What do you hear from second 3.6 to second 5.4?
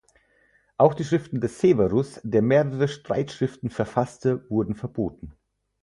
verfasste, wurden verboten.